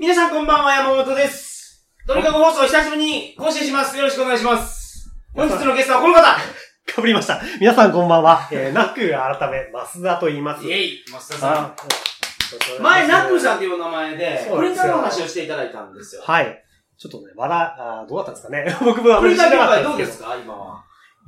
[0.00, 1.86] 皆さんこんばんは、山本です。
[2.06, 3.94] とにかく放送久しぶりに更新します。
[3.98, 5.10] よろしくお願いします。
[5.34, 7.38] 本日のゲストはこの方かぶりました。
[7.60, 8.48] 皆さんこんばんは。
[8.50, 10.64] えー、ナック改め、増田と言います。
[10.66, 11.52] イェイマスターさん。
[11.66, 11.74] あ
[12.82, 16.22] 前、ナックルさんっていう名前で、そうですよプリンターの話をしていただいたんですよ。
[16.24, 16.64] はい。
[16.98, 18.74] ちょっとね、まだ、あーどうだったんですかね。
[18.82, 20.34] 僕もあプリンター業界んどうですか？
[20.42, 20.82] 今は。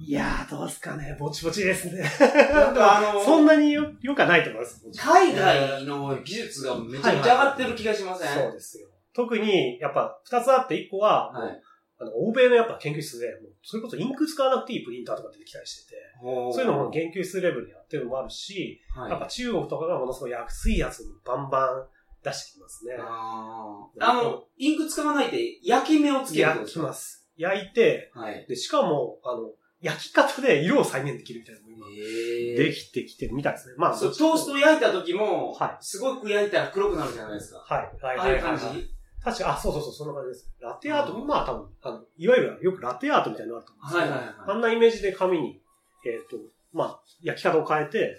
[0.04, 1.16] いやー、どうですかね。
[1.18, 2.02] ぼちぼちですね。
[2.52, 4.84] なんかあの、 そんなによ、よくはないと思います。
[4.98, 8.42] 海外の技術がめちゃめちゃ上がってる気がしません？
[8.42, 8.88] そうですよ。
[9.14, 11.62] 特に、やっぱ、二つあって、一個は、はい。
[11.98, 21.86] あの、欧米のやっぱ研究室で、もうそれこそインク使わなくていいプリンターとか出てきたりしてて、そういうのも研究室レベルでやってるのもあるし、はいやっぱ中国とかがものすごい安いやつをバンバン
[22.24, 22.96] 出してきますね。
[22.98, 27.29] あーあの、インク使わないで焼き目をつける焼きます。
[27.36, 28.46] 焼いて、はい。
[28.48, 29.52] で、しかも、あの、
[29.82, 33.75] 焼き方で色を再現できるみたいなのも今、へできてきてるみたいですね。
[33.77, 37.58] まあ、そう、トースト焼いた時も、はいすごく焼いたら黒くなるじゃないですか。
[37.58, 37.91] はい。
[38.00, 38.19] はい。
[38.19, 38.95] ああはいいう感じ？
[39.25, 40.50] 確か、あ、そうそうそう、そんな感じです。
[40.61, 45.62] ラテアート、まあ多分、あの、いわゆるよくラテアートみたいなのあると思うんですけど、はいはいはいあんなイメージで紙に、
[46.06, 46.36] えっ、と、
[46.72, 48.17] まあ、焼き方を変えて、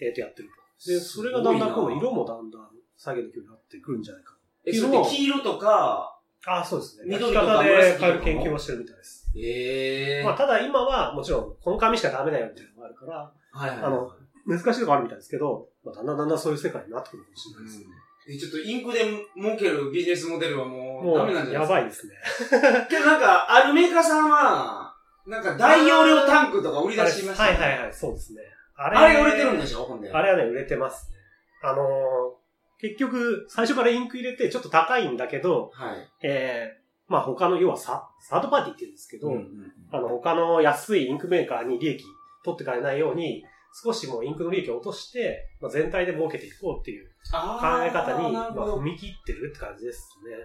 [0.00, 0.90] えっ、と、やってると。
[0.90, 7.12] で、それがだんだん今度色もだんだん再現できるようになってくるんじゃないかえ、それで黄色とか、あ、そうですね。
[7.12, 9.28] 焼緑で変える研究もしてるみたいです。
[9.36, 13.86] ええまあ、ただ今は、もちろん、この紙しかダメだよみたいなのがあるから、はいはいはい。
[13.86, 14.10] あの
[14.46, 17.84] 難しいとこあるみたいですけど、まあ、だんだんだんだんそういう世界になってくるかもしれないですね。
[18.28, 19.00] え、ちょっとインクで
[19.36, 22.08] 儲けるビジネスモデルはもうダメなんじゃないですか？
[22.08, 22.18] や
[22.50, 22.86] ばいですね。
[22.90, 24.94] けどなんか、あるメーカーさんは、
[25.26, 28.40] なんか大容量タンクとか売り出しましたはねいはいはい、そうですね。
[28.76, 30.10] ああれが売れてるんでしょほんで。
[30.10, 31.16] あれはね、売れてますね。
[31.62, 32.39] あのー
[32.80, 36.08] 結局、最初からインク入れてちょっと高いんだけど、はい。
[36.22, 42.04] えー、まあ他の、要はササードパーティーって言うんですけど、うんうんあの、他の安いインクメーカーに利益
[42.44, 43.44] 取ってかれないように、
[43.84, 47.38] 少しもうインクの利益を落として、まあ、全体で儲けていこうっていう考
[47.84, 50.36] え方に、まあ、踏み切ってるって感じですね。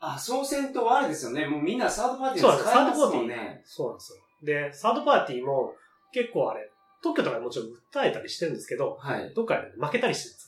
[0.00, 1.46] あ、そうせんとあれですよね。
[1.46, 3.60] もうみんなサードパーティー使いますもんね。
[3.64, 4.18] そうなんですよ。
[4.42, 5.74] で、サードパーティーも
[6.12, 6.70] 結構あれ、
[7.02, 9.34] 特許とかもちろん訴えたりしてるんですけど、はい。
[9.34, 10.47] どっかで負けたりしてるんです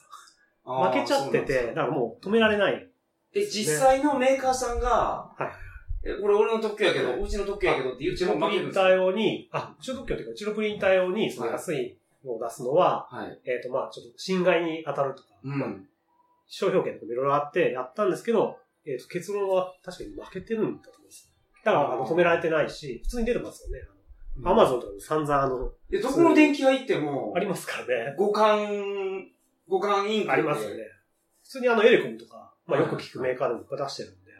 [0.78, 2.86] 負けちゃってて、だからもう止められない。
[3.34, 5.70] え、実際のメーカーさんが、はい
[6.02, 13.38] え、これ俺の特許やけど、うちの特許やけどって言うちのプリンター用に、あ、うちの特許というか、うちのプリンター用に、その安いのを出すのは、はい。
[13.44, 15.86] えっ、と、まあちょっと侵害に当たるとか、うまあん。
[16.46, 21.30] 商標権とかもいろいろあってやったんですけど、えっ、と、結論は確かに負けてるんだと思います。
[21.64, 23.82] だから、あの、止められてないし、普通に出てますよね。
[24.42, 28.14] アマゾンとかで散々あの、いや、どこの電気屋行ってもあ、りますからね。
[28.16, 29.26] 五感、
[29.70, 30.82] 五感インクありますよね。
[31.44, 34.30] 普通にあの、エレコムとか、まあよく聞くメーカーでもいっぱい出してるんで。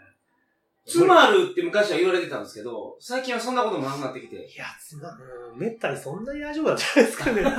[0.87, 4.37] つまるって昔は言われてたんですけど、最近はそんなこともなくなってきて。
[4.37, 5.11] いや、つま、
[5.53, 7.43] うん、めったにそんなに大丈夫なんじゃないですかね。
[7.43, 7.51] って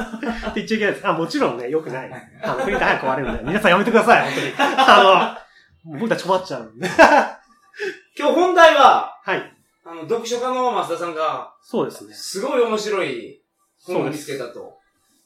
[0.56, 1.08] 言っちゃいけないです。
[1.08, 2.12] あ、もちろんね、良くない。
[2.44, 4.54] あの、プリンター早く壊れるんで、皆さんやめてください、本当に。
[4.58, 5.38] あ
[5.86, 6.90] の、僕たち困っちゃうんで。
[8.18, 9.58] 今日本題は、はい。
[9.86, 12.14] あの、読書家の増田さんが、そうですね。
[12.14, 13.42] すごい面白い
[13.86, 14.78] 本を見つけたと。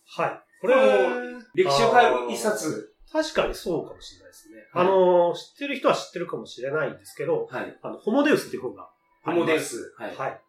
[0.07, 0.44] はい。
[0.61, 2.91] ここれれ歴史を変える一冊。
[3.11, 4.55] 確かにそうかもしれないですね。
[4.73, 7.77] はいあの、知ってる人は知ってるかもしれないんですけど、はい。
[7.81, 8.89] あの、ホモデウスっていう本が
[9.23, 9.39] あります。
[9.39, 9.95] ホモデウス。
[9.97, 10.15] はい。
[10.15, 10.41] はい。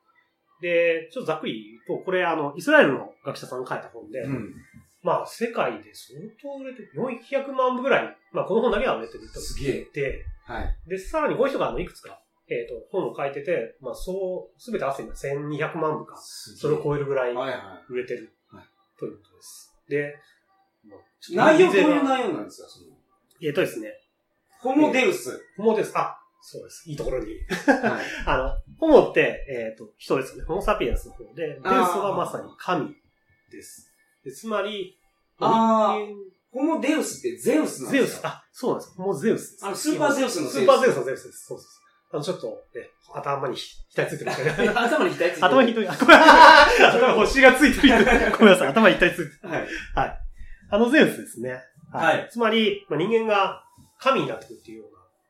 [0.60, 4.54] で、ちょっとざっくり言うと、これあの、イスラエルの学者さんが書いた本で、うん。
[5.02, 10.76] まあ、世界で相当売れてる、400万部ぐらい、まあ、この本だけは売れてるとすげえて、はい。
[10.88, 18.64] で、さらにこの人があの、いくつか、えっ、と、本を書いてて、まあ、そう、すべて合わせて1200万部か、それを超えるぐらいはいは売れてる、はい
[18.98, 19.75] ということです。
[19.88, 20.16] で。
[21.32, 22.86] 内容どういう容内容なんですかその？
[23.42, 23.92] えっ、とですね、
[24.60, 25.44] ホモデウス。
[25.56, 25.92] ホモです。
[25.96, 26.88] あ、そうです。
[26.88, 27.26] いいところに。
[27.66, 28.04] はい。
[28.26, 30.44] あの、ホモって、えっ、と、人ですよね。
[30.46, 32.94] ホモサピエンスの方で、デウスはまさに神
[33.50, 33.92] です。
[34.24, 34.98] でつまり、
[35.38, 35.98] あ
[36.50, 38.94] ホモデウスってゼウスなん間ゼウス、ですかあ、そうなんです。
[38.94, 39.66] ホモゼウスです。
[39.66, 41.46] あのスーパーゼウスのゼウススーパーゼウスのゼウスです。
[41.46, 41.85] そうそうそう。
[42.12, 43.56] あの、ちょっと、ね、頭に
[43.96, 44.42] 額ついてるす
[44.78, 45.44] 頭に額ついてる。
[45.44, 46.18] 頭に一人、 あ、ごめん
[46.88, 47.94] 頭に星がついてる。
[48.38, 48.68] ごめんなさい。
[48.68, 49.30] 頭に一体ついてる。
[49.94, 50.18] はい。
[50.70, 51.62] あのゼウスですね。
[51.92, 53.62] はいつまり、まあ、人間が
[53.98, 54.84] 神になってくるっていうよ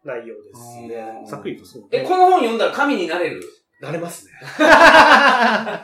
[0.04, 1.22] うな内容ですうね。
[1.22, 2.04] んざっくりとそうえ、で。
[2.06, 3.42] この本読んだら神になれる？
[3.80, 4.32] なれますね。
[4.58, 5.82] あ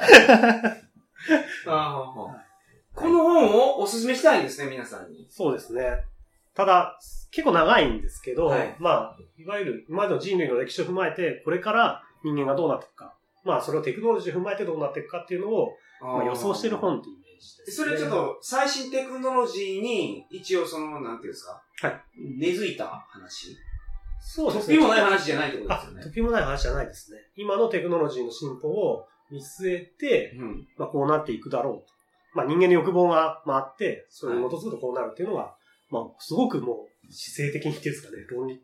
[1.67, 2.43] あ。
[2.95, 5.27] この本をおすすめしたいんですね、皆さんに。
[5.31, 6.05] そうですね。
[6.55, 6.99] ただ、
[7.31, 13.15] 結構長いんですけど、はいまあ、いわゆる今までの人類の歴史を踏まえて、これから人間がどうなっていくか、
[13.45, 15.73] まあ、それをテクノロジーを踏まえてどうなっていくかっていうのを、
[16.03, 21.63] まあ、予想してる本っていうイメージです、それちょっ、と、最新テクノロジーに、一応その、なんていうんですか？
[21.81, 22.01] はい。
[22.39, 23.57] 根付いた話？
[24.21, 24.77] そうですね。
[24.77, 26.03] 突飛もない話じゃないってことですあよ、ね。
[26.05, 27.19] 時もない話じゃないですね。
[27.37, 30.69] 今のテクノロジーの進歩を見据えて、うん。
[30.77, 31.87] まあ、こうなっていくだろうと。
[32.35, 35.55] まあ、人間の欲望がまああって、それに基づくとこうなるっていうのが、
[35.93, 38.61] まあ、すごくもう、姿勢的にっていうんですかね、論理、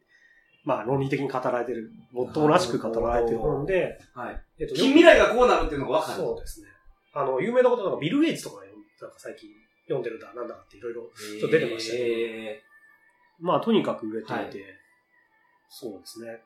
[0.65, 4.43] まあ論理的に語られてる、もっともらしく語られてる本で、はい。
[4.59, 6.19] えっと、近未来がこうなるっていうのがわかる。
[6.19, 6.69] そうですね。
[7.13, 8.69] あの、有名なことなんかビル・ゲイツとかね
[9.01, 9.51] なんか最近
[9.85, 11.11] 読んでるんだ、なんだっていろいろ、
[11.51, 12.63] 出てましたねね。
[13.41, 14.51] まあとにかく売れていて、はい
[15.71, 16.41] そうですね。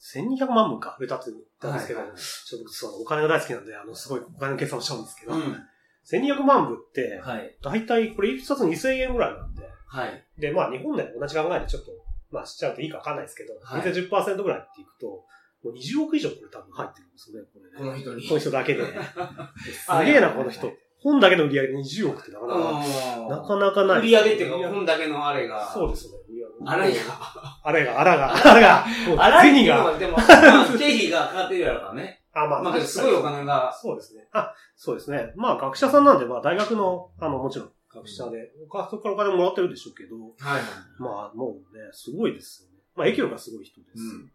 [0.00, 5.56] 1200万分か売れたって言ったんですけど、はいちょっと僕そうお金が大好きなんで、あの、すごいお金の計算をしちゃうんですけど、うん
[6.10, 7.56] 1200万部って、はい。
[7.62, 10.24] だいたいこれ一冊2000円ぐらいなんで、はい。
[10.40, 11.92] で、まあ日本で同じ考えでちょっと、
[12.30, 15.24] まあしちゃうといいかわかんないですけど、はい大体10%ぐらいっていくと、も
[15.64, 17.78] う20億以上これ多分入ってるんですよね、これね。
[17.78, 18.28] この人に。
[18.28, 18.84] この人だけで。
[19.84, 20.72] すはいげえな、この人。
[21.02, 22.62] 本だけの売り上げ20億ってなかなか、
[23.28, 23.98] なかなかない。
[24.00, 25.66] 売り上げっていうか、本だけのあれが。
[25.72, 26.20] そうですね。
[26.66, 26.98] あれが。
[27.62, 28.84] あれが、あらが、あらが、
[29.18, 29.84] あら銭が。
[29.84, 29.98] が。
[29.98, 32.22] でも、 まあ経費がかかってるやろからね。
[32.32, 33.72] あ、まあ、まあ、すごいお金が。
[33.72, 34.28] そうですね。
[34.32, 35.32] あ、そうですね。
[35.36, 40.62] まあ、学者さんなんで、まあ、大学の、あの、もちろん、学者で、お母さんからお金もらってるでしょうけど、はい。
[40.98, 42.76] まあ、もうね、すごいですよね。
[42.94, 44.00] まあ、影響力がすごい人です。
[44.00, 44.32] うん。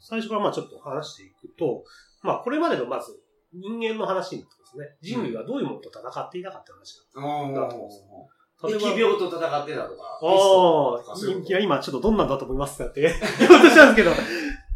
[0.00, 1.84] 最初からまあ、ちょっと話していくと、
[2.22, 3.20] まあ、これまでのまず、
[3.52, 4.96] 人間の話になってますね。
[5.00, 7.20] 人類がどういうものと戦っていたかって話お
[7.54, 8.68] だと思うんですー。
[8.68, 10.02] 例えば疫病と戦ってたとか。
[10.22, 14.12] ああ、いや、今ちょっとどんなんだと思いますかって言おうとしたんですけど、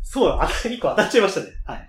[0.03, 1.47] そうだ、あ一個当たっちゃいましたね。
[1.67, 1.89] はい。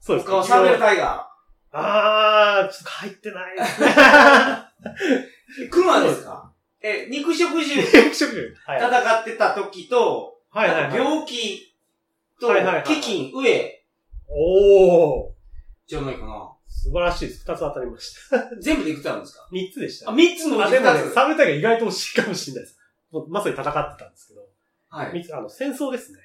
[0.00, 1.28] そうですと他はサーベルタイガ
[1.72, 3.88] あー、ちょっと入ってないですね。
[5.66, 5.70] ー。
[5.70, 8.54] クマですかえ、肉食獣肉食獣。
[8.64, 8.82] はい。
[8.82, 10.94] はい戦ってた時と、はいはい。
[10.96, 11.74] 病気
[12.40, 13.84] と、はいはいはい飢饉、飢え、
[14.28, 15.32] おー。
[15.86, 16.52] じゃないかな。
[16.68, 17.40] 素晴らしいです。
[17.48, 18.50] 二つ当たりました。
[18.60, 19.48] 全部でいくつあるんですか？
[19.50, 20.30] 三つでしたあ、ね。
[20.30, 21.14] 三つのうあ、ちでもね二、つ。
[21.14, 22.78] サブタイが意外と惜しいかもしれないです。
[23.28, 24.42] まさに戦ってたんですけど。
[24.88, 25.12] はい。
[25.12, 26.18] 三つ、あの、戦争ですね。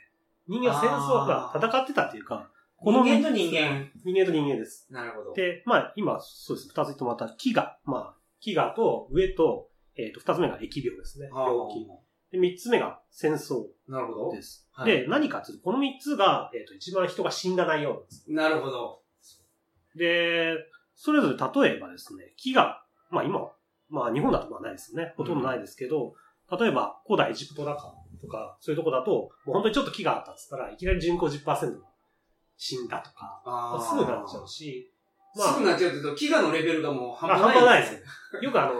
[0.47, 2.50] 人間は戦争は戦ってたっていうか、
[2.83, 3.89] 人間と人間。
[4.03, 4.88] 人間と人間です。
[4.91, 5.33] なるほど。
[5.33, 6.67] で、まあ、今、そうです。
[6.69, 7.74] 二つ言ってもらった飢餓。
[7.85, 8.15] まあ、
[8.45, 11.29] 飢餓と上と、えっ、と、二つ目が疫病ですね。
[11.33, 11.88] あ病気。
[12.31, 14.31] で、三つ目が戦争ーなるほど。
[14.31, 14.67] です。
[14.71, 18.25] はいで、何かっていうと、この三つが、えっ、と、一番人が死んだ内容なんです。
[18.31, 19.01] なるほど。
[19.95, 20.55] で、
[20.95, 22.75] それぞれ例えばですね、飢餓。
[23.09, 23.51] まあ今は、
[23.89, 25.13] まあ日本だとまあないですよね。
[25.17, 26.13] ほとんどないですけど、
[26.59, 31.60] 例えば古代エジプトだかとか、そういうとこだと、もう本当にちょっと飢餓あったっつったらいきなり人口10%が
[32.57, 34.90] 死んだとか、まあすぐなっちゃうし、
[35.35, 37.53] まあすぐなっちゃうけど、飢餓のレベルがもう半あ端ない。
[37.53, 37.93] 半端ないです
[38.35, 38.41] よ。
[38.41, 38.73] よくあの、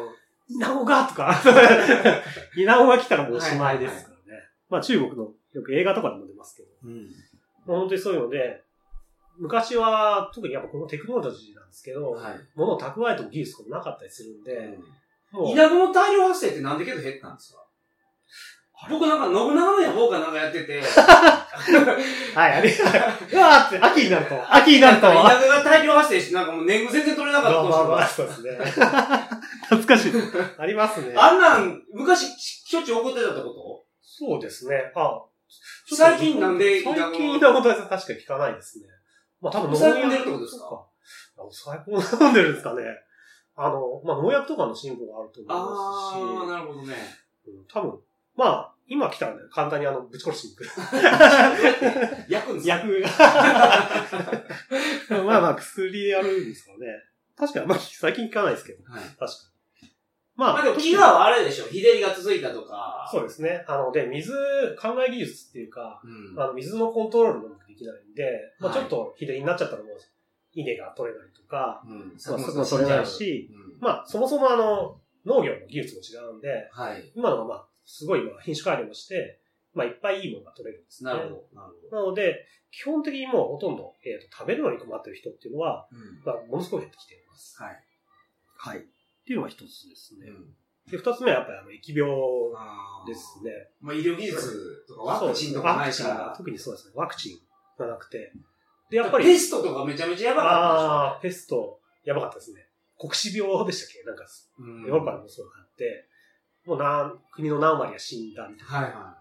[0.50, 1.34] 稲子がとか、
[2.58, 4.43] 稲子が来たらもうおしまいですからね。
[4.70, 7.03] まあ中国のよく映画とかでも出ますけど、うん。
[7.65, 8.63] もう本当にそういうので、
[9.38, 12.39] 昔は特にやっぱこのテクノロジーなんですけど、はい。
[12.55, 14.77] 物を蓄えても技術とかもなかったりするんで、
[15.31, 17.61] もう稲子の大量発生ってなんでけど減ったんですか？
[18.90, 20.82] 僕なんか信長の野望かなんかやってて、
[22.34, 28.50] はい、あれ、うわーって、秋になると、秋になると、なんか稲子が大量発生して、なんかもう年貢全然取れなかったまあまあそうですね。
[29.70, 30.12] 懐かしい。
[30.58, 31.14] ありますね。
[31.16, 34.92] あんなん、昔しょっちゅう起こってたってこそうですね。
[34.96, 35.22] あ
[35.94, 38.86] 最近なんで最近のことは確かに聞かないですね。
[39.42, 40.66] まあ多分抑え込んでるってことですか？
[40.70, 40.86] か
[41.36, 42.84] 抑え込んでるんですかね。
[43.56, 46.96] あの、まあ農薬とかの進歩があると思いますし、なるほどね。
[47.48, 48.00] うん多分、
[48.36, 50.66] まあ、今来たらね、簡単にあの、ぶち殺しに行く。
[52.28, 52.76] 焼くんですか？
[52.76, 53.10] 薬が。
[55.24, 56.78] まあまあ、 薬でやるんですかね。
[57.38, 58.84] 確かに、まあ、最近聞かないですけど。
[58.92, 59.04] はい。
[59.04, 59.26] 確か
[59.84, 59.90] に。
[60.36, 63.08] まあ、まあでも飢餓はあれでしょ日照りが続いたとか。
[63.10, 63.64] そうですね。
[63.66, 64.34] あの、で、水、
[64.82, 66.38] 考え技術っていうか、うん。
[66.38, 69.98] あの、水のコントロールもできないんで、まあはいちょっと日照りになっちゃったらもう、
[70.54, 72.00] 稲が取れないとか、うん。
[72.10, 77.12] まあ、すぐ取れないし、うんまあ、そもそもあの、農業の技術も違うんで、はい。
[77.16, 79.42] 今のはまあ、すごい今品種改良もして、
[79.74, 81.12] まあ、いっぱいいいものが取れるんですね。
[81.12, 81.62] なるほど。
[81.62, 82.02] なるほど。
[82.04, 86.22] なので、基本的にもうほとんど、えっ、と、食べるのに困ってる人っていうのは、うん。
[86.26, 87.62] まあ、ものすごい減ってきています。
[87.62, 87.84] はい。
[88.58, 88.80] はい。
[88.80, 88.82] っ
[89.26, 90.28] ていうのが一つですね。
[90.28, 90.56] うん。
[90.92, 92.12] で、二つ目はやっぱりあの、疫病
[92.56, 93.52] あーですね。
[93.80, 96.04] まあ、医療技術とかワクチンとかないし。
[96.38, 96.94] 特にそうですね。
[96.96, 97.40] ワクチン
[97.78, 98.32] がなくて。
[98.90, 102.68] で、やっぱり、ペストとかめちゃめちゃやばかああー、っペスト、やばかったですね。
[103.00, 104.04] 黒死病でしたっけ？
[104.04, 104.26] なんか、
[104.88, 106.08] ヨーロッパでもそうがあって、
[106.65, 108.88] もう何、国の何割が死んだみたいな。
[108.88, 109.18] はいは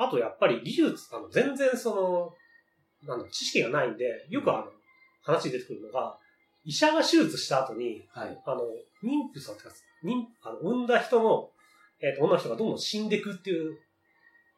[0.00, 2.32] あとやっぱり技術、あの、全然その、
[3.06, 4.66] なんだ、知識がないんで、よくあの、
[5.22, 6.16] 話に出てくるのが、
[6.64, 8.08] 医者が手術した後に、い。
[8.08, 8.42] はい。
[8.46, 8.62] あの、
[9.02, 9.70] 妊婦さんとか、
[10.04, 11.50] 妊、あの、産んだ人の、
[12.00, 13.76] えっ、と、女の人がどんどん死んでいくっていう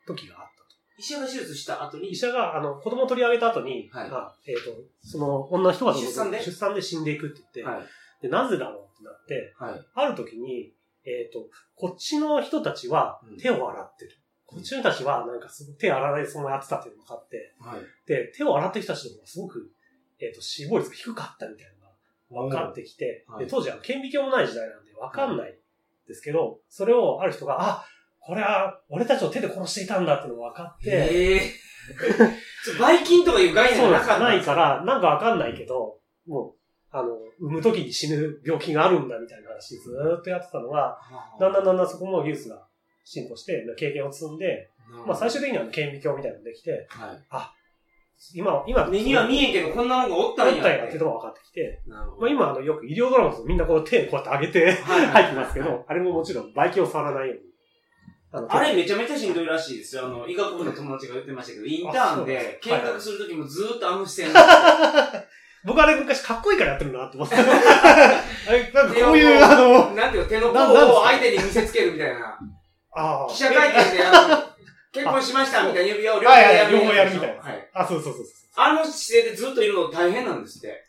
[0.07, 0.77] 時があったと。
[0.99, 2.11] 医者が手術した後に？
[2.11, 6.31] 医、者が、あの、子供を取り上げた後に、はいあえっ、と、その女の人が出産
[6.75, 7.87] で死んでいくって言って、はい。
[8.23, 9.87] で、なぜだろうってなって、はい。
[9.95, 10.75] ある時に、
[11.05, 13.37] えっ、と、こっちの人たちはうん。
[13.39, 14.19] 手を洗ってる。
[14.45, 17.81] こっちの人たちはなんかすごい手洗わないそのやってたっていうのが分かって、はい。
[18.07, 19.71] で、手を洗ってる人たちの方がすごく、
[20.21, 23.45] えっ、と、死亡率が低かったみたいなのが分かってきて、はい。
[23.45, 25.59] で、当時は顕微鏡もない時代なんで分かんない
[26.07, 27.87] ですけど、それをある人が、あ、
[28.19, 31.41] これは俺たちを手で殺していたんだっていうのが分かって、へえ。
[32.65, 34.25] ちょばい菌とかいう概念がなかった。
[34.25, 36.60] ないから、なんかわかんないけど、もう、
[36.93, 40.99] あの、産む時に死ぬ病気があるんだみたいな話ずーっとやってたのが、
[41.39, 42.67] だんだんだんだんそこも技術が
[43.05, 44.71] 進歩して、経験を積んで、
[45.07, 47.53] まあ最終的には顕微鏡みたいなのができて、は
[48.35, 48.91] 今、今、い。
[48.91, 50.53] 目には見えんけど、こんなのがおったんや。
[50.55, 51.83] あったんやっていうのが分かってきて。
[51.87, 57.51] まあ今、あの、よく医療ドラマとみんなこう手こうやって上げてはい入ってますけど、あれももちろん、ばい菌を触らないように。
[58.49, 60.07] あれめちゃめちゃしんどいらしいですよ。
[60.07, 64.39] あの、医学部の友達が言ってましたけど、インターンで見学するときもずーっとあの視線で
[65.65, 67.35] 僕あれ昔かっこいいからやってるなって思って。
[67.37, 72.39] あれ、なんかこういう、あの、なんていうの、手の甲を相手に見せつけるみたいな。
[72.93, 73.29] ああ。
[73.31, 74.51] 記者会見で、あの、
[74.93, 77.71] 結婚しましたみたいな指輪を両方やる両方やるみたいなはい。
[77.75, 78.25] あ、そうそうそうそう。
[78.57, 80.85] あの姿勢でずっといるの大変なんですって。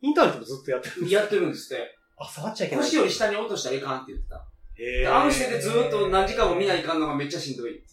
[0.00, 1.10] インターネットもずっとやってる。
[1.10, 1.96] やってるんですって。
[2.16, 2.84] あ、触っちゃいけない。
[2.84, 4.44] 腰より下に落としたらいかんって言ってた。
[4.80, 7.82] へーあの姿勢でずーっと何時間も見ないかんのがめっちゃしんどい。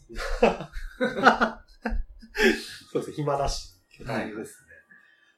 [2.92, 3.76] そうですね、暇だし。
[4.06, 4.65] はいですね。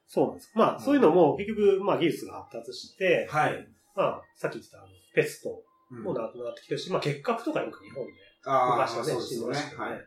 [0.07, 0.51] そうなんです。
[0.55, 3.67] まあ、そういうのも結局、まあ技術が発達して、はい。
[3.95, 5.49] まあ、さっき言ってたあのペスト
[5.91, 8.13] うんもなくなってきてるし、まあ結核とかよく日本で
[8.45, 9.85] ああ、昔はね、死んでました。
[9.85, 9.91] ね。
[9.91, 10.01] はい。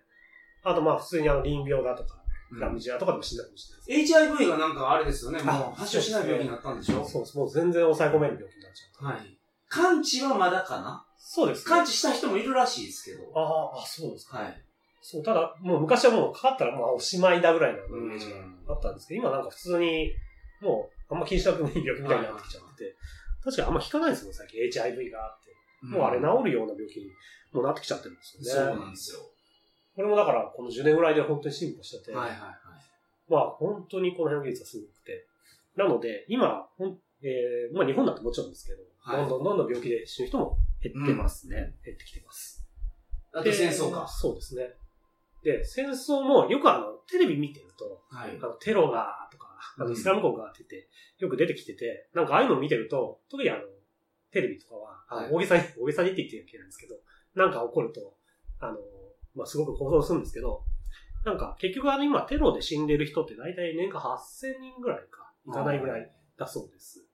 [0.65, 2.21] あとまあ普通にあの淋病だとか、うん
[2.59, 4.13] ラムジアとかでも死んだかもしれないです。
[4.15, 7.05] HIV がなんかあれですよね、もあう発症しない病気になったんでしょ？
[7.05, 7.39] そうです。
[7.39, 9.07] もう全然抑え込める病気になっちゃう。
[9.07, 9.39] はい。
[9.69, 11.07] 完治はまだかな？
[11.17, 11.77] そうです、ね。
[11.77, 13.23] 完治した人もいるらしいですけど。
[13.39, 14.39] ああ、あそうですか。
[14.39, 14.65] はい。
[15.01, 20.13] そう、ただ、もう昔はもうかかったらもうおしまいだぐらいのイメージがうんあったんですけど、今なんか普通に、
[20.61, 22.97] もうあんま気にしなくてもいい病気みたいになってきちゃってて、
[23.45, 25.51] 確かにあんま聞かないですもん、最近 HIV があって。
[25.83, 27.07] もうあれ治るような病気に
[27.53, 28.81] もうなってきちゃってるんですそうよね。
[28.81, 29.21] なんですよ。
[29.97, 32.51] これもだから、この10年ぐらいで本当に進歩してて、はいはいはい。
[33.29, 35.27] まあ本当にこの辺の技術はすごくて。
[35.77, 41.75] なので、今、ほんえー、まあ日本だともちろんですけど、はいどんどんどんどん病気で死ぬ人も減ってますね。
[41.85, 42.65] 減ってきてます。
[43.33, 44.07] あとで戦争か。
[44.07, 44.75] そうですね。
[45.43, 48.47] で、戦争もよくあの、テレビ見てると、はいあ。
[48.47, 53.61] のテロが、とか、あのイスラム国がってて、よく出てきてて、なんかああいうのを見てると、特にあの、
[54.31, 56.95] テレビとかは、あのはい大げさに、大げさにって言ってるわけなんですけど、
[57.35, 58.15] なんか起こると、
[58.61, 58.79] あの、
[59.35, 60.63] まあ、すごく行動するんですけど、
[61.25, 67.07] なんか結局あの今テロで死んでる人って大体年間8000人ぐらいか、いかないぐらいだそうです。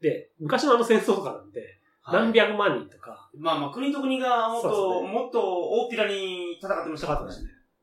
[0.00, 7.32] で、昔のあの戦争とかなんで、はい何百万人とか、まあまあ、国と国がもっと、ですもっと大っぴらに戦ってましたからね。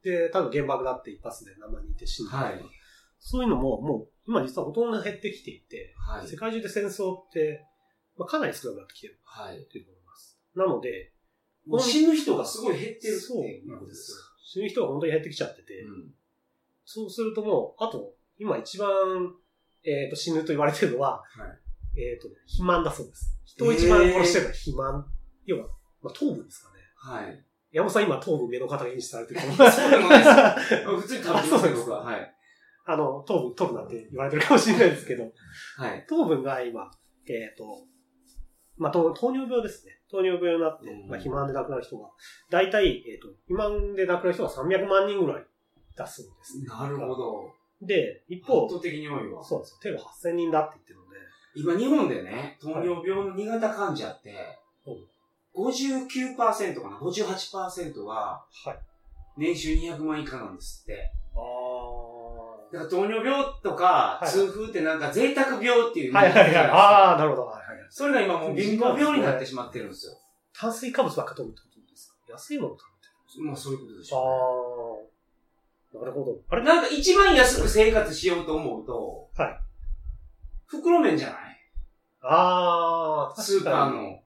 [0.03, 2.61] で、多分原爆だって一発で何万人いて死んだはい
[3.19, 6.37] そういうのももう今実はほとんど減ってきていて、はい世。
[6.37, 7.65] 界中で戦争って、
[8.15, 9.65] まあ、かなり少なくなってきてるはい。
[9.65, 10.39] というと思います。
[10.55, 11.13] なので、
[11.79, 14.17] 死ぬ人がすごい減ってるってそういうなんでことですす。
[14.53, 16.13] 死ぬ人が本当に減ってきちゃってて、うん
[16.89, 18.87] そうするともう、あと、今一番、
[19.83, 21.45] えっ、と、死ぬと言われてるのは、は
[21.97, 22.01] い。
[22.01, 23.37] えっ、とね、肥満だそうです。
[23.43, 25.05] 人を一番殺してるのは肥満。
[25.45, 25.67] 要は、
[26.01, 26.79] まあ、糖分ですかね。
[26.95, 27.43] はい。
[27.71, 29.81] 山本さん今糖分目の肩にされてると思います。
[29.81, 30.75] そうでもないです。
[30.85, 32.03] 普通に食べてますあそうです僕は。
[32.03, 32.35] はい。
[32.85, 35.23] あの、糖分取るなんて言われてるかもしれないですけど、
[35.77, 36.05] はい。
[36.07, 36.89] 糖分が今、
[37.27, 37.85] えっ、と、
[38.77, 40.01] まあ、糖糖尿病ですね。
[40.09, 42.09] 糖尿病になって、うんまあ、肥満で亡くなる人が、
[42.49, 45.45] 大体、えっ、と、肥満で亡くなる人が300万人ぐらい
[45.97, 46.65] 出すんですね。
[46.67, 47.51] なるほど。
[47.81, 49.43] で、一方圧、倒的に多いわ。
[49.43, 49.79] そうなんですよ。
[49.81, 51.17] テロ8000人だって言ってるので、
[51.55, 54.35] 今日本でね、糖尿病の2型患者ってうん、
[55.57, 58.79] 59%かな ?58% ははい。
[59.37, 61.11] 年収200万以下なんですって。
[61.35, 61.39] あ
[62.71, 66.19] だから糖尿病とかはい痛風ってなんか贅沢病っていうあ。
[66.19, 66.65] はいはいはい。
[66.67, 66.75] あ
[67.11, 67.45] ああ、なるほど。
[67.45, 67.87] はいはいはい。
[67.89, 70.13] それが今もう人工病になってしまってるんですよ。
[70.53, 72.15] 炭水化物ばっか取るってことですか？
[72.33, 74.17] 安いもの食べてまあそういうことでしる。
[74.17, 75.07] ょ
[75.95, 75.99] ああ。
[75.99, 76.39] なるほど。
[76.49, 76.63] あれ？
[76.63, 79.59] なんか一番安く生活しようと思うと、はい。
[80.67, 81.37] 袋麺じゃない？
[82.21, 83.93] ああ、スーパー。
[83.93, 84.19] の。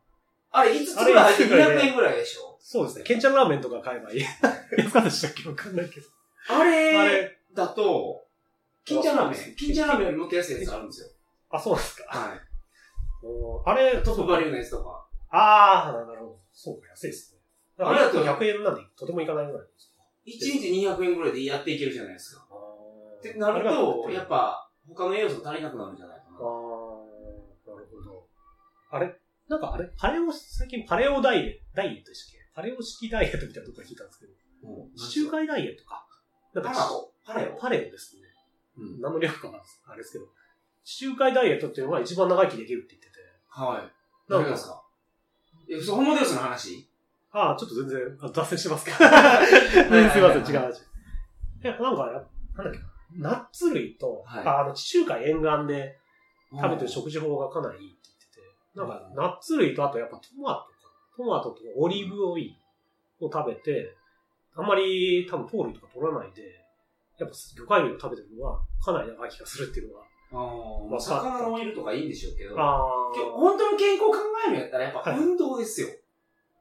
[0.51, 2.57] あれ5つぐらい入ってあれ安いぐらい200円ぐらいでしょ？
[2.59, 3.03] そうですね。
[3.03, 4.21] ケンちゃんラーメンとか買えばいい。
[4.77, 6.07] 安かったでしたっけわかんないけど。
[6.49, 8.25] あれだと、
[8.85, 11.07] 金ちゃんラーメあそうですン金ちゃんラーメンよりもっと安いやつあるんですよ。
[11.49, 12.03] あ、そうですか。
[12.07, 12.39] はい。
[13.65, 15.07] あれ、トップバリューのやつとか。
[15.29, 16.39] ああ、なるほど。
[16.51, 17.41] そうか、安いですね。
[17.77, 20.03] あれだと100円なんでとてもいかないぐらいですか。
[20.25, 22.45] 1日200円ぐらいでやっていけるじゃないですか。
[23.17, 28.27] ってなると、やっ、ぱ、他の栄養素足りなくなるんじゃないかああ、なるほど。
[28.91, 29.15] あれ
[29.51, 29.89] なんかあれ？
[29.97, 32.51] パレオ、最近パレオダイエット、ダイエットでしたっけ？
[32.55, 34.31] パレオ式ダイエットみたいなとこ聞いたんですけど、
[34.95, 36.07] 地中海ダイエットか。
[36.53, 37.11] なんかパラオ？
[37.25, 37.59] パレオ。
[37.59, 37.91] パレオ？
[37.91, 38.21] ですね。
[38.77, 39.01] うん。
[39.01, 40.25] 何の略かはあれですけど、
[40.85, 43.13] 地中海ダイエットっていうのが一番長生きできるって言ってて、
[43.49, 43.83] は
[44.29, 44.31] い。
[44.31, 44.81] なんですか？
[45.69, 46.87] え、そホモデウスの話？
[47.33, 48.91] ああ、ちょっと全然、あ脱線してますか。
[48.97, 50.79] すいません、違う話。
[50.79, 52.05] いや、なんか、
[52.57, 52.79] なんだっけ？
[53.19, 54.45] な、ナッツ類と、はい。
[54.45, 55.97] ああの、地中海沿岸で
[56.51, 57.97] 食べてる食事法がかなり
[58.75, 60.67] なんか、ナッツ類とあとやっぱトマトか、
[61.17, 62.55] トマトとオリーブオイ
[63.19, 63.95] ルを食べて、
[64.55, 66.63] あんまり多分糖類とか取らないで、
[67.17, 75.89] やっぱ魚介類を食べてるのはかなり長生きがするっていうのが、ああ、魚のオイルとかいいんでしょうけど、あ今日本当の健康を考えるんやったらやっぱはい運動ですよ。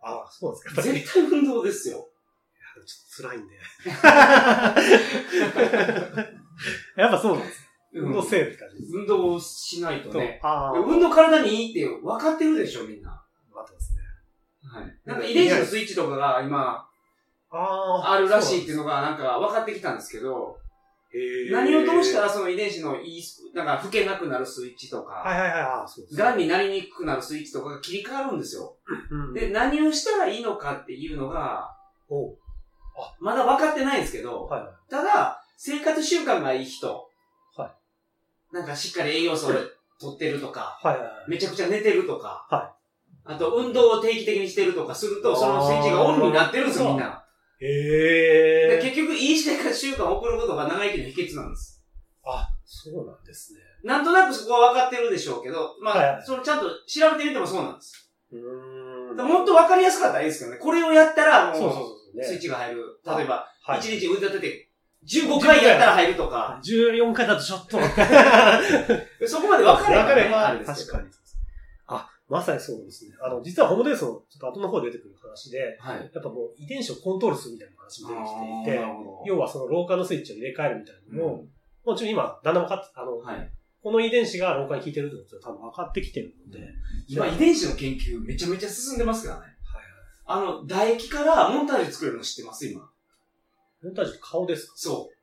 [0.03, 0.83] ああ、そうですか。
[0.83, 2.09] 絶対運動ですよ。
[2.75, 2.85] ちょっ
[3.17, 3.55] と辛いんで。
[6.97, 7.70] やっぱそうなんですよ。
[7.93, 8.93] 運動せえって感じです。
[8.95, 10.41] 運動をしないとね。
[10.43, 13.23] ああ、運動体にいいって分かってるでしょ、みんな。
[13.51, 14.01] 分かってますね。
[14.63, 14.99] はい。
[15.05, 16.87] なんか遺伝子のスイッチとかが今
[17.51, 18.13] ああ。
[18.13, 20.59] あるらしいっていうのがなんか分かってきたんですけど、
[21.51, 26.17] 何をどうしたららその遺伝子のいい、なんか老けなくなるスイッチとか、はいはいはい、ああ、そうです。
[26.17, 28.77] 癌になりにくくなるスイッチとかが切り替わるんですよ。
[29.11, 31.77] うん、で、何をしたらいいのかっていうのが、
[32.09, 32.39] おう
[33.19, 34.73] まだ分かってないんですけど、はいはい。
[34.89, 37.03] ただ、生活習慣がいい人、は
[38.53, 39.51] なんかしっかり栄養素を
[40.01, 41.31] 取ってるとか、はいはいはい。
[41.31, 42.75] めちゃくちゃ寝てるとか、は
[43.25, 47.25] あと運動を定期的にしてるとかすると、そのスイッチがオンになってるんですよ、みんな。
[47.61, 47.67] へ
[48.73, 48.77] え。
[48.77, 51.83] で結局、いい生活習慣を送ることが長生きの秘訣なんです。
[52.25, 53.61] あ、そうなんですね。
[53.85, 58.11] なんとなくそこは分かってるでしょうけど、まあ、はいはいそのちゃんと調べてみてもそうなんです。
[58.33, 59.17] うーん。
[59.17, 60.59] でもっと分かりやすかったらいいですけどね。
[60.59, 62.25] これをやったら、もう、そうそうそうね。
[62.25, 63.01] スイッチが入る。
[63.05, 63.81] 例えば、はい。
[63.81, 64.70] 1日腕立てて、
[65.07, 67.79] 15回やったら入るとか、14回だとちょっと。
[69.27, 71.15] そこまで分かれば、ね、分かればあれですけど確かに。
[71.87, 73.15] あ、まさにそうですね。
[73.23, 76.11] あの、実はホモデースのちょっと後の方で出てくる話で、はい。
[76.13, 78.27] やっぱもう遺伝子をコントロールするみたいな話も出てき
[78.67, 81.45] ていて、なるほど要はその老化のスイッチを入れ替えるみたいなのも、
[81.85, 83.51] もちろん今、だんだん分かって、あの、はい。
[83.83, 86.69] この遺伝子が老化に効いてるってことは多分分かってきてるので、
[87.09, 89.43] 今、遺伝子の研究めちゃめちゃ進んでますからね。
[89.43, 89.51] はい
[90.33, 92.89] あの、唾液からモンタージュ作れるの知ってます今？
[93.83, 94.73] モンタージュって顔ですか？
[94.77, 95.15] そう。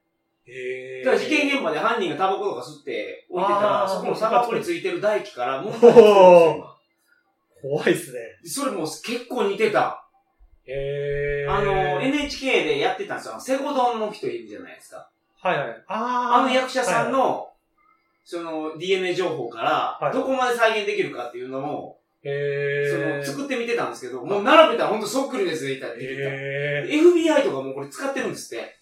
[0.51, 6.63] へだから事件現場で犯人がタバコとか吸って置いてたら、そこのタバコについてる唾液からモンタージュ
[7.61, 8.19] 怖いっすね。
[8.43, 10.03] でそれも結構似てた。
[10.65, 13.39] へーあの、NHK でやってたんですよ。
[13.39, 15.09] セゴドンの人いるじゃないですか。
[15.41, 15.83] はいはい。
[15.87, 17.49] あーあの役者さんはいの、
[18.23, 26.29] その DNA 情報から、はいどこまで再現できるかっていうのを、へそーの作ってみてたんですけど、もう並べたらほんとそっくりですよ、いたって言ってた。
[26.29, 28.75] へー FBI とかもこれ使ってるんですって。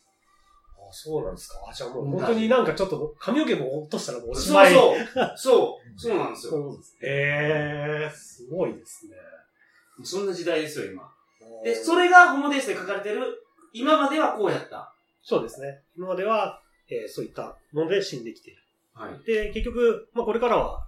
[0.78, 1.56] あ、そうなんですか？
[1.70, 4.74] あ、じゃあもう本当になんかちょっと髪の毛も落としたらもうおしそうまい。
[4.74, 5.38] そう。
[5.38, 6.00] そう。
[6.00, 6.52] そうなんですよ。
[6.52, 6.98] そうです。
[7.02, 9.16] へーすごいですね。
[10.04, 11.10] そんな時代ですよ、今。
[11.64, 13.44] で、それがホモデースで書かれてる、
[13.74, 14.94] 今まではこうやった。
[15.24, 15.82] そうですね。
[15.98, 18.62] 今までは、えーそういったもので死んできている。
[18.94, 19.24] はい。
[19.26, 20.88] で、結局、まあこれからは、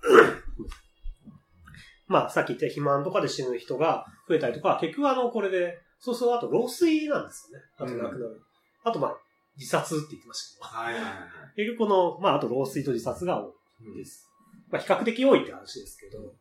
[2.07, 7.65] まあさっき言った肥満とかで死ぬ人が増えたりとか、結局あの、これで、そうするとあと老衰なんですよね。
[7.77, 8.41] あと亡くなる。
[8.83, 9.17] あとまあ、
[9.57, 10.79] 自殺って言ってましたけど。
[10.79, 11.13] はいはいはい。
[11.55, 13.53] 結局この、まああと老衰と自殺が多
[13.93, 14.29] いです。
[14.69, 16.33] まあ比較的多いって話ですけど。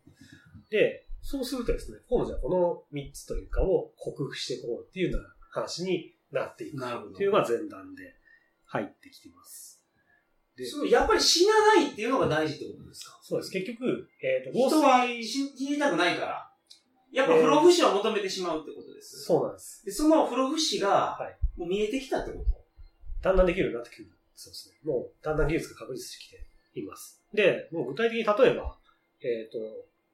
[0.70, 2.50] で、そうするとですね、今度じゃあこ
[2.92, 8.14] の3つというかを克服していこうっていうような話になっていくなるほどっていうのが前段で
[8.66, 9.75] 入ってきています。
[10.56, 13.18] でそう、やっぱり死なないっていうのが大事ってことですか？
[13.22, 13.50] そうです。
[13.52, 16.50] 結局、えっ、と、老人は衰、死死にたくないから。
[17.12, 19.24] やっぱ不老不死を求めてしまうってことです。
[19.24, 19.84] そうなんです。
[19.84, 22.44] で、その不老不死がはい、もう見えてきたってこと？
[23.22, 24.08] だんだんできるようになってくる。
[24.34, 24.76] そうですね。
[24.84, 27.22] もう、だんだん技術が確立してきています。
[27.32, 28.76] で、もう具体的に例えば、
[29.22, 29.58] えっ、と、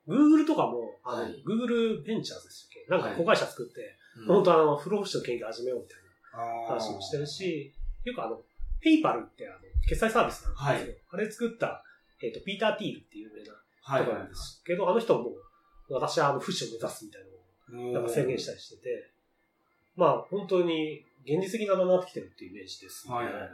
[0.08, 2.86] Google とかも、あの、はい Google ベンチャーズでしたっけ？
[2.90, 7.26] なんか子会社作って、本本当あの、不老不死の研究始めようみたいな当話もしてる。
[7.26, 7.72] し、
[8.04, 8.40] よくあの、
[8.80, 11.82] ペイパルってあの、決済サービスなんですけど、あれ作った、
[12.22, 14.04] えっ、と、ピーター・ティールっていう有名なはい。
[14.04, 15.34] とかなんですけど、あの人はもう、
[15.90, 19.12] 私はあの、不死を目指すみたいなのをなんか宣言したりしてて、
[19.96, 23.14] まあ、本当に現実的なものになってきてるっていうイメージです、ね。
[23.14, 23.50] はいはいはい。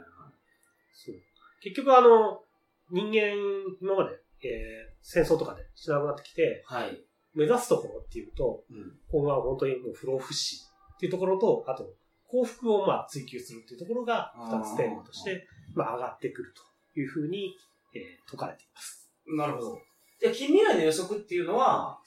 [0.93, 1.15] そう。
[1.61, 2.43] 結局あの、
[2.91, 3.35] 人間、
[3.81, 6.99] 今まで、えー戦争とかでしなくなってきて、はい。
[7.33, 8.97] 目指すところっていうと、うん。
[9.11, 11.93] 今後は本当にもう不老不死っていうところと、あと、
[12.29, 16.53] 幸福をまあ追求するっていうところが、二つテーマとして、まあ上がってくる
[16.93, 17.55] というふうに、
[17.95, 19.09] えー、説かれています。
[19.25, 19.81] なるほど。
[20.19, 21.99] じゃあ、近未来の予測っていうのは、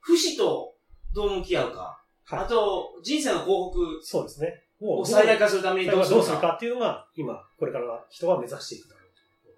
[0.00, 0.74] 不死と
[1.14, 1.78] どう向き合うか。
[1.80, 4.62] はいあと、人生の幸福そうですね。
[4.80, 6.16] もを最大化するためにどうするか。
[6.16, 9.02] どうするかっていうのが、今、これから人が目指していくだろう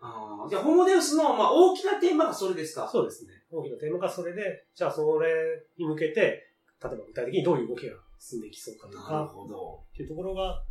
[0.01, 2.87] あーじゃあ、ホモデウスの、まあ、大きなテーマがそれですか？
[2.87, 2.93] と。
[2.93, 3.33] そうですね。
[3.51, 6.47] 大きなテーマがそれで、じゃあそれに向けて、例え
[6.83, 9.85] ば具体的にどういう動きが進んでいきそうかとなるか、ほど。
[9.93, 10.63] っていうところが、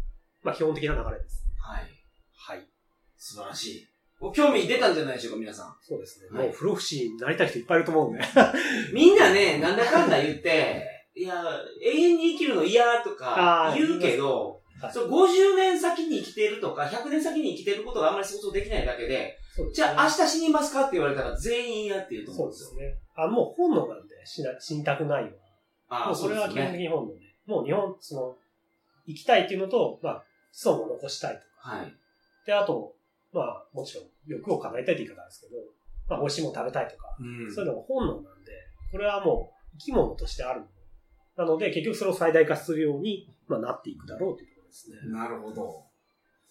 [0.41, 1.45] まあ基本的な流れです。
[1.61, 1.83] はい。
[2.35, 2.67] はい。
[3.15, 3.87] 素晴らしい。
[4.19, 5.75] ご興味出たんじゃないでしょうか、皆さん。
[5.81, 6.37] そうですね。
[6.37, 8.21] はいもう不老不死になりたい人いっぱいいると思うんで。
[8.93, 10.83] みんなね、なんだかんだ言って、
[11.15, 11.43] いや、
[11.83, 22.69] 永遠に生きるの嫌とか言うけど、はいそう50年先に生きてるとか、100年先に生きてることがあんまり想像できないだけで、そうですじゃあ明日死にますかって言われたら全員嫌って言うとそう思うんですよ。
[22.71, 22.99] ですね。
[23.15, 25.29] あもう本能なんで死な死にたくないわ。
[25.87, 26.77] あうそれは基本的ね。
[26.79, 27.22] に本能で。
[27.45, 28.35] もう日本、その、
[29.07, 31.77] 生きたいっていうのと、まあ、子孫を残したいとか。
[31.77, 31.93] はい。
[32.45, 32.95] で、あと、
[33.33, 35.55] まあ、もちろん欲を叶えたいって言い方なんですけど、
[36.07, 38.51] まあ、美味しいもの食べたいとか、うんそういうのが本能なんで、
[38.91, 40.67] これはもう生き物としてあるも
[41.37, 41.45] の。
[41.45, 44.97] なので、結局それを最大化するように、まあ、なっていくだろうというところですね。
[45.11, 45.85] なるほど。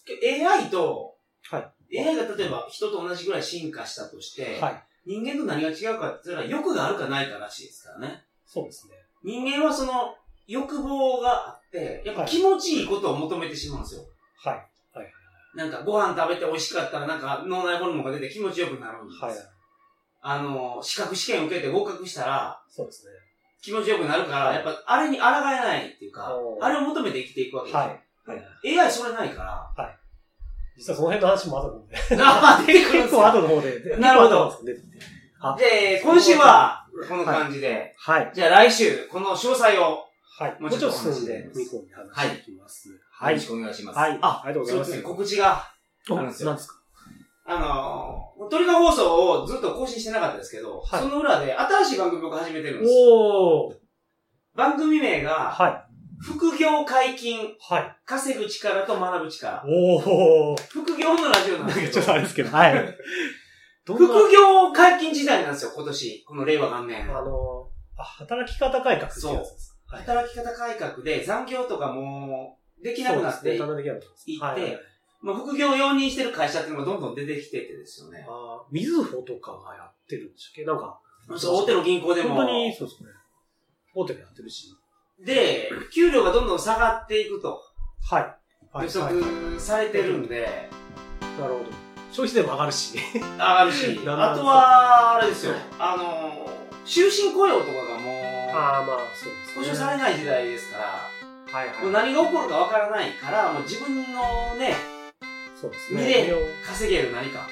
[0.07, 1.15] AI と、
[1.49, 1.99] はい。
[1.99, 4.83] AI が例えば人と同じぐらい進化したとして、はい。
[5.05, 8.23] 人間と何が違うかって言ったら欲があるかないからしいですからね。
[8.45, 8.95] そうですね。
[9.23, 10.15] 人間はその
[10.47, 14.01] 欲望があって、やっぱ気持ちいいことを求めてしまうんですよ。
[14.43, 14.67] はい。
[15.55, 19.23] なんかご飯食べて美味しかったらなんか脳内ホルモンが出て気持ちよくなるんです。
[19.23, 19.33] はい。
[20.21, 23.11] あの、資格試験受けて合格したらそうですね。
[23.61, 27.79] 気持ちよくなるから、はいやっぱあれに抗えないっていうかあれを求めて生きていくわけですよ。
[27.79, 28.39] はい。
[28.39, 28.79] はい。
[28.79, 29.97] AI それないから、
[30.75, 31.95] 実はその辺の話も後の方で。
[32.19, 33.27] あー出てくるんです結構よ。
[33.27, 33.97] 後の方で。
[33.97, 34.59] なるほど
[35.57, 38.31] で、今週はこの感じで、はい。
[38.33, 40.02] じゃあ来週、この詳細を
[40.39, 40.57] はい。
[40.59, 42.89] もうちょっと進んで、踏み込んで話していきます。
[43.11, 43.33] はい。
[43.33, 43.99] よろしくお願いします。
[43.99, 44.19] はい。
[44.21, 44.91] あ、ありがとうございます。
[44.91, 45.63] そうですね、告知が、
[46.09, 46.75] おあるんですよ何ですか？
[47.45, 52.91] あのー、トリカ放送をずっと更新してなかったですけど、はいその裏で新しい番組僕始めてるんです。
[52.93, 53.75] おー。
[54.55, 55.83] 番組名が、はい。
[56.21, 57.97] 副業解禁、はい。
[58.05, 59.61] 稼ぐ力と学ぶ力。
[59.67, 60.61] おー。
[60.69, 62.49] 副業のラジオなんですけちょっとあど、れですけど。
[62.49, 62.97] はい。
[63.85, 63.97] 副
[64.31, 66.23] 業解禁時代なんですよ、今年。
[66.25, 67.09] この令和元年。
[67.13, 69.29] あの、あ、働き方改革ってやつですか？
[69.33, 69.45] はい。
[69.99, 73.69] 働き方改革で残業とかもうできなくなっていっては
[74.57, 74.79] いはい
[75.21, 78.25] まあ、副業を容認してる会社っていうのがどんどん出てきててですよね。
[78.27, 80.65] あーみずほとかがやってるんでしたっけ？
[80.65, 80.99] なんか、
[81.37, 82.35] そう大手の銀行でも。
[82.35, 83.09] 本当に、そうですね。
[83.95, 84.75] 大手でやってるし。
[85.23, 87.61] で、給料がどんどん下がっていくと
[88.09, 88.21] はい。
[88.73, 88.93] はい。
[88.93, 90.69] 予はい測されてるんで、
[91.39, 91.65] なるほど。
[92.11, 92.97] 消費税も上がるし。
[93.15, 96.49] 上がるし、 あとは、あれですよ、あの、
[96.85, 98.22] 終身雇用とかがもう、
[98.53, 99.53] ああ、まあ、そうですね。
[99.55, 101.09] 保証されない時代ですから、
[101.51, 101.83] はいはい。
[101.83, 104.75] もう何が起こるかわからないから、もう自分のね、
[105.59, 106.01] そうですね。
[106.01, 106.35] 身で
[106.65, 107.47] 稼げる何か。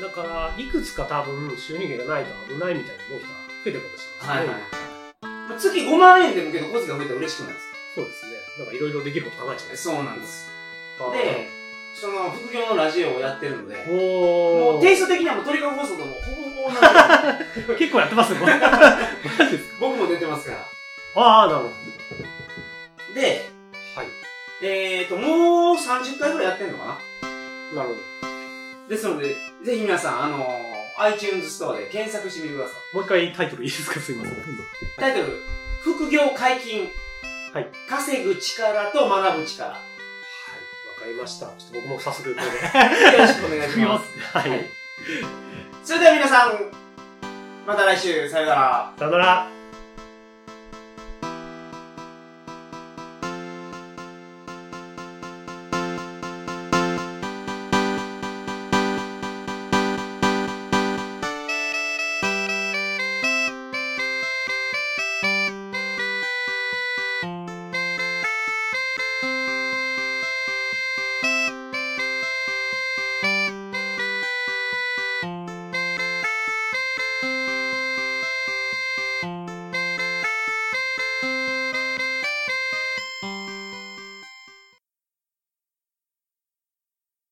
[0.00, 4.64] だから、いくつか多分収入源がないと危ないみたいな動きが増えてるかもしれないですね。
[5.48, 8.32] まあ月5万円でもけど、コツが増えたら嬉しくないですそうですね。
[8.58, 9.76] なんかいろいろできること考えちゃう。
[9.76, 10.50] そうなんです。
[11.12, 11.48] で、
[11.94, 17.78] その副業のラジオをやってるので、おもうテイスト的にはもうトリガー放送ともほぼほぼ同じ。
[17.78, 18.52] 結構やってますね、 これ。
[19.80, 20.58] 僕も出てますから。
[20.58, 20.64] か
[21.16, 21.70] ああ、なるほど。
[23.14, 23.48] で、
[23.94, 24.06] はい。
[24.62, 26.98] えーと、もう30回ぐらいやってんのか
[27.72, 27.82] な？
[27.82, 27.94] なるほ
[28.88, 32.74] ですので、ぜひ皆さん、あのー iTunes ストアで検索してみてください。
[32.92, 32.98] ど。
[33.00, 33.98] もう一回タイトルいいですか？
[33.98, 34.34] すいません。
[34.96, 35.40] タイトル、
[35.82, 36.88] 副業解禁。
[37.52, 37.68] はい。
[37.88, 39.76] 稼ぐ力と学ぶ力。
[41.04, 41.46] かりました。
[41.46, 43.18] ちょっと僕も早速これで。
[43.18, 44.00] ろしくお願いしま。
[44.00, 44.38] す。
[44.38, 44.70] はい。
[45.84, 46.50] それでは皆さん、
[47.66, 48.92] また来週、さよなら。
[48.98, 49.53] さよなら。